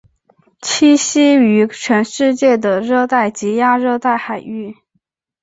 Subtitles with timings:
[0.63, 4.77] 栖息于全世界的热带及亚热带海域。